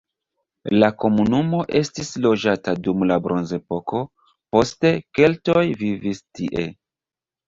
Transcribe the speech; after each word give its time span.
La 0.83 0.87
komunumo 1.01 1.57
estis 1.79 2.07
loĝata 2.23 2.73
dum 2.87 3.05
la 3.09 3.17
bronzepoko, 3.27 4.01
poste 4.57 4.95
keltoj 5.21 5.63
vivis 5.83 6.23
tie. 6.39 6.65